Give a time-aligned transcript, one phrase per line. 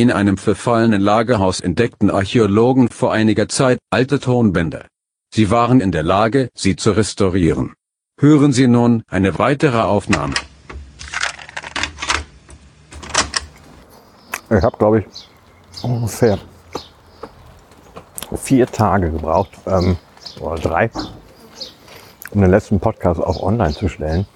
[0.00, 4.86] In einem verfallenen Lagerhaus entdeckten Archäologen vor einiger Zeit alte Tonbänder.
[5.34, 7.74] Sie waren in der Lage, sie zu restaurieren.
[8.20, 10.34] Hören Sie nun eine weitere Aufnahme.
[14.50, 15.06] Ich habe, glaube ich,
[15.82, 16.38] ungefähr
[18.36, 19.96] vier Tage gebraucht, ähm,
[20.38, 20.90] oder drei,
[22.30, 24.26] um den letzten Podcast auch online zu stellen.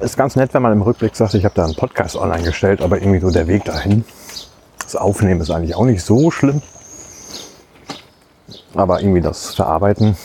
[0.00, 2.80] Ist ganz nett, wenn man im Rückblick sagt, ich habe da einen Podcast online gestellt,
[2.80, 4.06] aber irgendwie so der Weg dahin.
[4.82, 6.62] Das Aufnehmen ist eigentlich auch nicht so schlimm.
[8.74, 10.16] Aber irgendwie das Verarbeiten,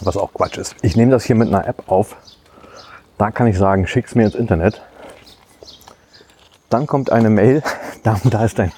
[0.00, 0.76] was auch Quatsch ist.
[0.82, 2.14] Ich nehme das hier mit einer App auf.
[3.18, 4.80] Da kann ich sagen, schick's mir ins Internet.
[6.68, 7.64] Dann kommt eine Mail,
[8.04, 8.70] da, da ist dein,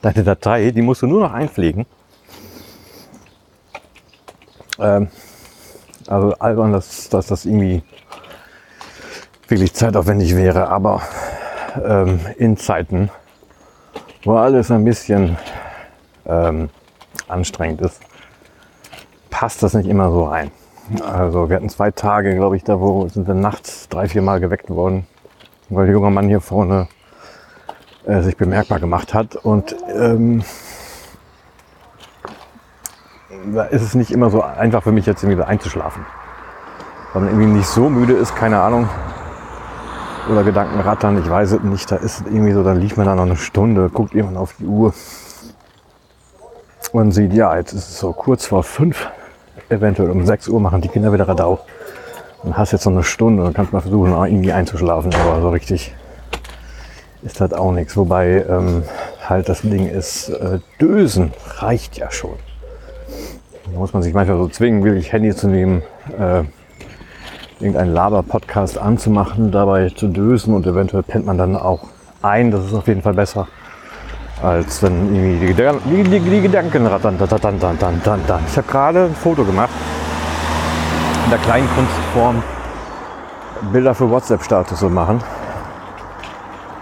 [0.00, 1.84] deine Datei, die musst du nur noch einpflegen.
[4.78, 5.10] Ähm,
[6.12, 7.82] also albern, dass, dass das irgendwie
[9.48, 11.02] wirklich zeitaufwendig wäre, aber
[11.82, 13.10] ähm, in Zeiten,
[14.24, 15.38] wo alles ein bisschen
[16.26, 16.68] ähm,
[17.28, 18.00] anstrengend ist,
[19.30, 20.50] passt das nicht immer so rein.
[21.02, 24.40] Also wir hatten zwei Tage, glaube ich, da wo sind wir nachts drei, vier Mal
[24.40, 25.06] geweckt worden,
[25.70, 26.88] weil der junge Mann hier vorne
[28.04, 29.36] äh, sich bemerkbar gemacht hat.
[29.36, 30.44] Und ähm,
[33.54, 36.04] da ist es nicht immer so einfach für mich jetzt irgendwie einzuschlafen.
[37.12, 38.88] Weil man irgendwie nicht so müde ist, keine Ahnung.
[40.30, 41.90] Oder Gedanken rattern, ich weiß es nicht.
[41.90, 44.54] Da ist es irgendwie so, dann liegt man da noch eine Stunde, guckt jemand auf
[44.58, 44.94] die Uhr
[46.92, 49.08] und sieht, ja, jetzt ist es so kurz vor fünf,
[49.68, 51.60] eventuell um sechs Uhr machen die Kinder wieder Radau.
[52.42, 55.94] Und hast jetzt noch eine Stunde und kannst mal versuchen, irgendwie einzuschlafen, aber so richtig
[57.22, 57.96] ist das auch nichts.
[57.96, 58.82] Wobei ähm,
[59.28, 62.36] halt das Ding ist, äh, Dösen reicht ja schon.
[63.72, 65.82] Da muss man sich manchmal so zwingen, wirklich Handy zu nehmen,
[66.18, 66.42] äh,
[67.58, 71.84] irgendeinen Laber-Podcast anzumachen, dabei zu dösen und eventuell pennt man dann auch
[72.20, 72.50] ein.
[72.50, 73.48] Das ist auf jeden Fall besser,
[74.42, 77.16] als wenn irgendwie die, Gedan die, die, die Gedanken rattern.
[77.18, 78.40] Dan, dan, dan, dan, dan, dan.
[78.46, 79.70] Ich habe gerade ein Foto gemacht
[81.24, 82.42] in der kleinen Kunstform
[83.72, 85.22] Bilder für WhatsApp-Status zu machen.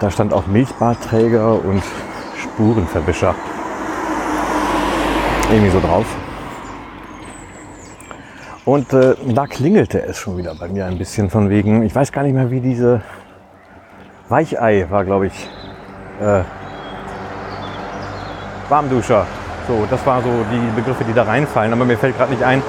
[0.00, 1.84] Da stand auch Milchbarträger und
[2.36, 3.36] Spurenverwischer
[5.52, 6.06] irgendwie so drauf.
[8.64, 12.12] Und äh, da klingelte es schon wieder bei mir ein bisschen von wegen, ich weiß
[12.12, 13.00] gar nicht mehr, wie diese
[14.28, 15.48] Weichei war, glaube ich,
[16.20, 16.42] äh,
[18.68, 19.26] Warmduscher.
[19.66, 21.72] So, das waren so die Begriffe, die da reinfallen.
[21.72, 22.62] Aber mir fällt gerade nicht ein,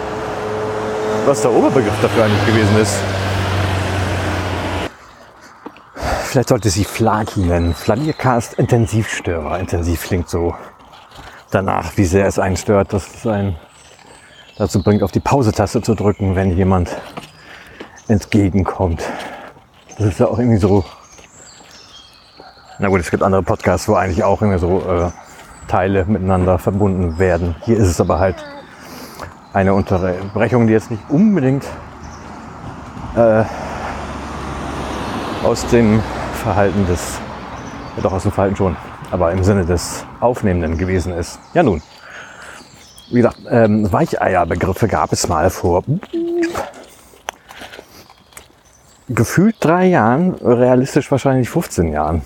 [1.25, 2.97] was der Oberbegriff dafür eigentlich gewesen ist.
[6.23, 7.73] Vielleicht sollte sie Flaki nennen.
[7.73, 9.59] Flaniercast Intensivstörer.
[9.59, 10.56] Intensiv klingt so
[11.52, 13.58] danach, wie sehr es einen stört, dass es einen
[14.57, 16.95] dazu bringt, auf die Pause-Taste zu drücken, wenn jemand
[18.07, 19.03] entgegenkommt.
[19.97, 20.84] Das ist ja auch irgendwie so.
[22.79, 25.11] Na gut, es gibt andere Podcasts, wo eigentlich auch irgendwie so äh,
[25.67, 27.56] Teile miteinander verbunden werden.
[27.61, 28.35] Hier ist es aber halt
[29.53, 31.66] eine Unterbrechung, die jetzt nicht unbedingt
[33.16, 33.44] äh,
[35.44, 36.01] aus dem
[36.44, 37.19] Verhalten des,
[37.95, 38.75] ja doch aus dem Verhalten schon,
[39.11, 41.40] aber im Sinne des Aufnehmenden gewesen ist.
[41.53, 41.81] Ja nun,
[43.11, 45.83] wie gesagt, ähm, Weicheierbegriffe gab es mal vor
[49.09, 52.22] gefühlt drei Jahren, realistisch wahrscheinlich 15 Jahren.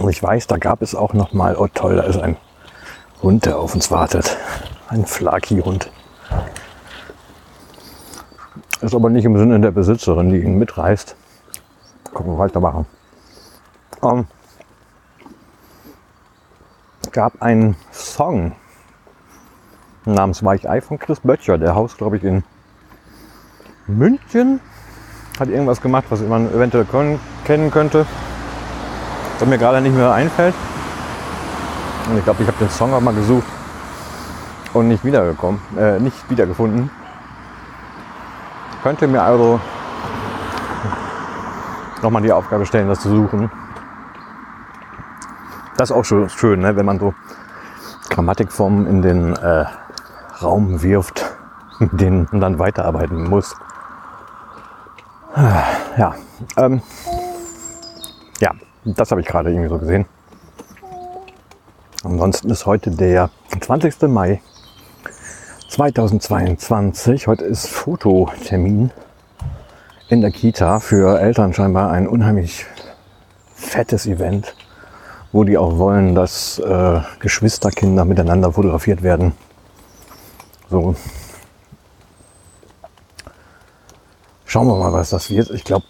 [0.00, 2.36] Und ich weiß, da gab es auch noch mal, oh toll, da ist ein
[3.22, 4.36] Hund, der auf uns wartet.
[4.88, 5.90] Ein Flaki-Hund.
[8.80, 11.14] Ist aber nicht im Sinne der Besitzerin, die ihn mitreißt.
[12.14, 12.86] Gucken wir weitermachen.
[14.02, 14.26] Ähm,
[17.12, 18.52] gab einen Song
[20.14, 21.58] namens Weichei von Chris Böttcher.
[21.58, 22.42] Der haust, glaube ich, in
[23.86, 24.60] München.
[25.38, 26.86] Hat irgendwas gemacht, was man eventuell
[27.44, 28.06] kennen könnte.
[29.38, 30.54] Was mir gerade nicht mehr einfällt.
[32.10, 33.46] Und ich glaube, ich habe den Song auch mal gesucht
[34.72, 36.90] und nicht wiedergekommen, äh, nicht wiedergefunden.
[38.82, 39.60] Könnte mir also
[42.02, 43.50] nochmal die Aufgabe stellen, das zu suchen.
[45.76, 46.76] Das ist auch schon schön, ne?
[46.76, 47.14] wenn man so
[48.10, 49.64] Grammatikformen in den äh,
[50.42, 51.24] Raum wirft,
[51.80, 53.54] denen man dann weiterarbeiten muss.
[55.96, 56.14] Ja,
[56.56, 56.82] ähm,
[58.40, 58.52] ja,
[58.84, 60.06] das habe ich gerade irgendwie so gesehen.
[62.02, 64.02] Ansonsten ist heute der 20.
[64.08, 64.40] Mai
[65.68, 67.26] 2022.
[67.26, 68.90] Heute ist Fototermin
[70.08, 72.66] in der Kita für Eltern scheinbar ein unheimlich
[73.54, 74.56] fettes Event,
[75.30, 79.32] wo die auch wollen, dass äh, Geschwisterkinder miteinander fotografiert werden.
[80.70, 80.94] So.
[84.46, 85.50] Schauen wir mal, was das wird.
[85.50, 85.84] Ich glaube,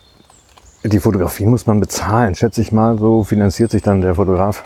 [0.84, 2.98] die Fotografie muss man bezahlen, schätze ich mal.
[2.98, 4.64] So finanziert sich dann der Fotograf.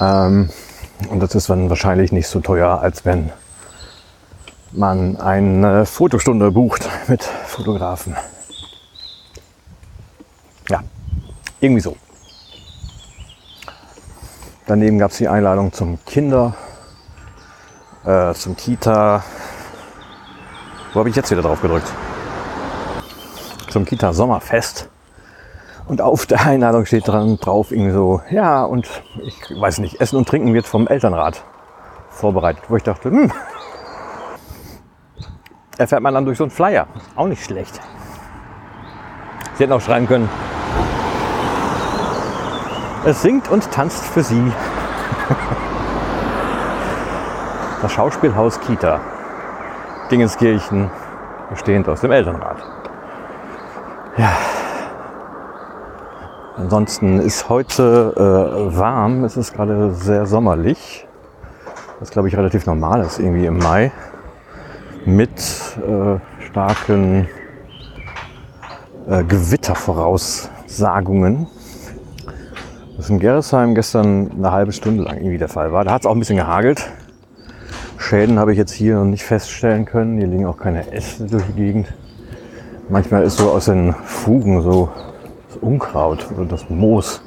[0.00, 0.50] Ähm,
[1.08, 3.30] und das ist dann wahrscheinlich nicht so teuer, als wenn
[4.72, 8.16] man eine Fotostunde bucht mit Fotografen.
[10.68, 10.82] Ja,
[11.60, 11.96] irgendwie so.
[14.66, 16.54] Daneben gab es die Einladung zum Kinder,
[18.04, 19.22] äh, zum Kita.
[20.92, 21.90] Wo habe ich jetzt wieder drauf gedrückt?
[23.68, 24.88] Zum Kita Sommerfest.
[25.86, 28.88] Und auf der Einladung steht dran drauf irgendwie so, ja, und
[29.22, 31.42] ich weiß nicht, Essen und Trinken wird vom Elternrat
[32.10, 32.62] vorbereitet.
[32.68, 33.32] Wo ich dachte, hm,
[35.78, 36.86] erfährt man dann durch so einen Flyer.
[37.16, 37.80] Auch nicht schlecht.
[39.54, 40.28] Sie hätten auch schreiben können,
[43.04, 44.52] es singt und tanzt für Sie.
[47.82, 49.00] Das Schauspielhaus Kita.
[50.10, 50.90] Dingenskirchen,
[51.48, 52.58] bestehend aus dem Elternrat.
[54.18, 54.32] Ja.
[56.58, 61.08] Ansonsten ist heute äh, warm, es ist gerade sehr sommerlich.
[62.00, 63.92] Was glaube ich relativ normal ist irgendwie im Mai.
[65.06, 65.40] Mit
[65.78, 67.28] äh, starken
[69.08, 71.46] äh, Gewittervoraussagungen.
[72.98, 75.84] Was in Gerresheim gestern eine halbe Stunde lang irgendwie der Fall war.
[75.84, 76.86] Da hat es auch ein bisschen gehagelt.
[78.00, 80.16] Schäden habe ich jetzt hier noch nicht feststellen können.
[80.16, 81.94] Hier liegen auch keine Äste durch die Gegend.
[82.88, 84.88] Manchmal ist so aus den Fugen so
[85.48, 87.22] das Unkraut oder das Moos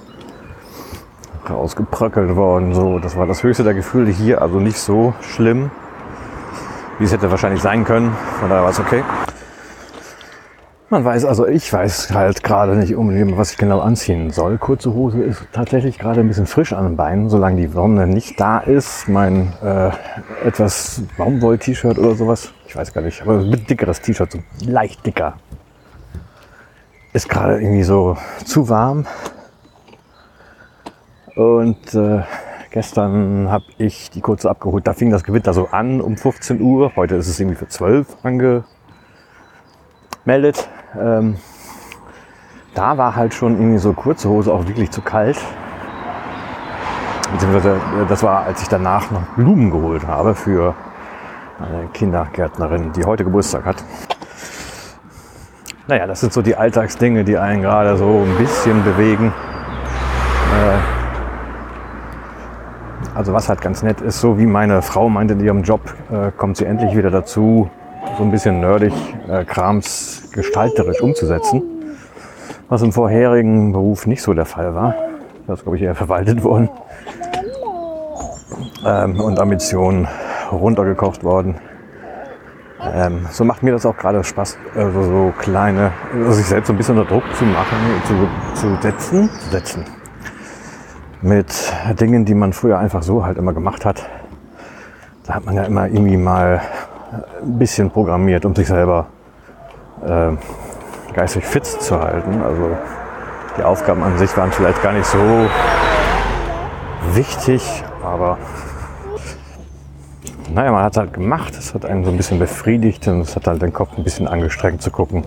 [1.49, 2.73] rausgebröckelt worden.
[2.73, 5.69] So, das war das höchste der Gefühle hier, also nicht so schlimm,
[6.99, 8.11] wie es hätte wahrscheinlich sein können.
[8.39, 9.03] Von daher war es okay.
[10.93, 14.59] Man weiß, also ich weiß halt gerade nicht unbedingt, was ich genau anziehen soll.
[14.59, 18.39] Kurze Hose ist tatsächlich gerade ein bisschen frisch an den Beinen, solange die Sonne nicht
[18.39, 19.09] da ist.
[19.09, 19.89] Mein äh,
[20.45, 25.03] etwas Baumwoll-T-Shirt oder sowas, ich weiß gar nicht, aber ein bisschen dickeres T-Shirt, so leicht
[25.03, 25.33] dicker.
[27.11, 29.07] Ist gerade irgendwie so zu warm.
[31.35, 32.21] Und äh,
[32.69, 34.85] gestern habe ich die kurze abgeholt.
[34.85, 36.95] Da fing das Gewitter so an um 15 Uhr.
[36.95, 38.67] Heute ist es irgendwie für 12 angemeldet.
[40.99, 41.37] Ähm,
[42.75, 45.39] da war halt schon irgendwie so kurze Hose auch wirklich zu kalt.
[47.31, 50.75] Beziehungsweise äh, das war, als ich danach noch Blumen geholt habe für
[51.59, 53.83] eine Kindergärtnerin, die heute Geburtstag hat.
[55.87, 59.33] Naja, das sind so die Alltagsdinge, die einen gerade so ein bisschen bewegen.
[60.51, 60.77] Äh,
[63.15, 65.81] also was halt ganz nett ist, so wie meine Frau meinte in ihrem Job,
[66.11, 67.69] äh, kommt sie endlich wieder dazu,
[68.17, 68.93] so ein bisschen nerdig
[69.47, 71.61] Krams gestalterisch umzusetzen,
[72.69, 74.95] was im vorherigen Beruf nicht so der Fall war.
[75.47, 76.69] Das ist, glaube ich, eher verwaltet worden
[78.85, 80.07] ähm, und Ambitionen
[80.51, 81.55] runtergekocht worden.
[82.81, 86.73] Ähm, so macht mir das auch gerade Spaß, also so kleine, also sich selbst so
[86.73, 89.85] ein bisschen unter Druck zu machen, zu, zu setzen, zu setzen.
[91.21, 94.05] Mit Dingen, die man früher einfach so halt immer gemacht hat.
[95.25, 96.59] Da hat man ja immer irgendwie mal
[97.41, 99.07] ein bisschen programmiert, um sich selber
[100.05, 102.41] äh, geistig fit zu halten.
[102.41, 102.77] Also
[103.57, 105.19] die Aufgaben an sich waren vielleicht gar nicht so
[107.13, 108.37] wichtig, aber
[110.53, 111.53] naja, man hat halt gemacht.
[111.57, 114.27] Es hat einen so ein bisschen befriedigt und es hat halt den Kopf ein bisschen
[114.27, 115.23] angestrengt zu gucken,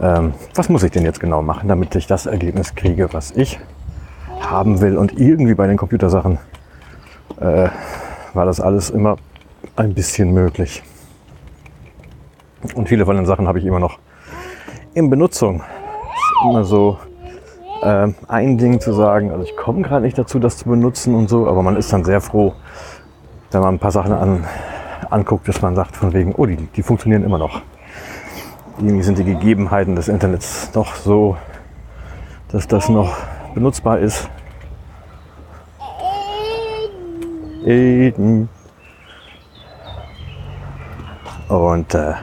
[0.00, 3.58] ähm, was muss ich denn jetzt genau machen, damit ich das Ergebnis kriege, was ich
[4.40, 4.96] haben will.
[4.96, 6.38] Und irgendwie bei den Computersachen
[7.40, 7.68] äh,
[8.34, 9.16] war das alles immer
[9.76, 10.82] ein bisschen möglich.
[12.74, 13.98] Und viele von den Sachen habe ich immer noch
[14.94, 15.56] in Benutzung.
[15.60, 16.98] Ist immer so
[17.82, 21.28] äh, ein Ding zu sagen, also ich komme gerade nicht dazu, das zu benutzen und
[21.28, 22.54] so, aber man ist dann sehr froh,
[23.50, 24.44] wenn man ein paar Sachen an,
[25.10, 27.62] anguckt, dass man sagt von wegen, oh, die, die funktionieren immer noch.
[28.78, 31.36] Irgendwie sind die Gegebenheiten des Internets doch so,
[32.48, 33.16] dass das noch
[33.54, 34.28] benutzbar ist.
[41.48, 42.14] Und äh,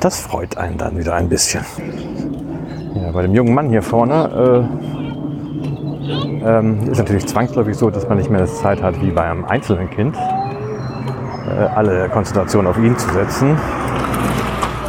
[0.00, 1.64] das freut einen dann wieder ein bisschen.
[2.94, 4.68] Ja, bei dem jungen Mann hier vorne
[6.42, 9.22] äh, ähm, ist natürlich zwangsläufig so, dass man nicht mehr das Zeit hat wie bei
[9.22, 13.58] einem einzelnen Kind, äh, alle Konzentration auf ihn zu setzen.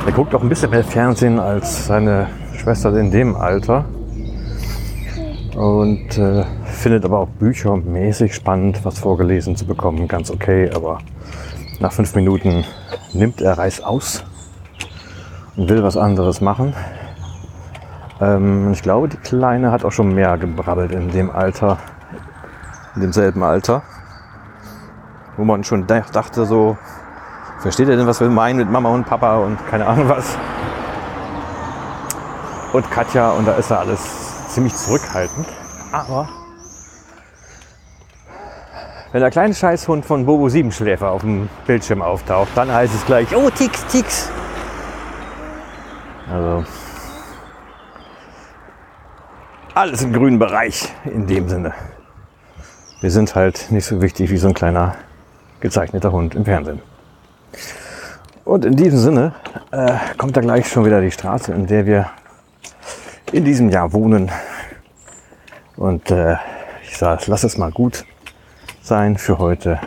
[0.06, 3.86] Er guckt auch ein bisschen mehr Fernsehen als seine Schwester in dem Alter
[5.56, 11.00] und äh, findet aber auch Bücher mäßig spannend, was vorgelesen zu bekommen, ganz okay, aber
[11.80, 12.64] nach fünf Minuten
[13.14, 14.24] nimmt er Reis aus
[15.58, 16.74] will was anderes machen.
[18.22, 21.78] Ähm, ich glaube, die Kleine hat auch schon mehr gebrabbelt in dem Alter,
[22.96, 23.82] in demselben Alter,
[25.36, 26.78] wo man schon dachte so,
[27.60, 30.38] versteht er denn, was wir meinen mit Mama und Papa und keine Ahnung was.
[32.74, 35.48] und Katja und da ist ja alles ziemlich zurückhaltend.
[35.92, 36.30] Aber
[39.12, 43.36] wenn der kleine Scheißhund von Bobo Siebenschläfer auf dem Bildschirm auftaucht, dann heißt es gleich,
[43.36, 44.30] oh Tix, Tix.
[46.30, 46.66] Also
[49.74, 51.74] alles im grünen Bereich in dem Sinne.
[53.00, 54.96] Wir sind halt nicht so wichtig wie so ein kleiner
[55.60, 56.82] gezeichneter Hund im Fernsehen.
[58.44, 59.36] Und in diesem Sinne
[59.72, 62.10] äh, kommt da gleich schon wieder die Straße, in der wir
[63.32, 64.32] in diesem Jahr wohnen.
[65.76, 66.38] Und äh,
[66.84, 68.04] ich sage, lass es mal gut
[68.82, 69.80] sein für heute.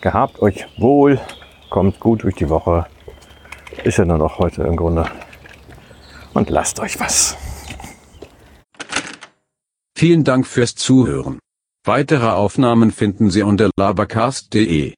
[0.00, 1.18] Gehabt euch wohl,
[1.70, 2.86] kommt gut durch die Woche.
[3.82, 5.06] Ist ja nur noch heute im Grunde.
[6.38, 7.36] Und lasst euch was.
[9.96, 11.40] Vielen Dank fürs Zuhören.
[11.84, 14.94] Weitere Aufnahmen finden Sie unter labercast.de.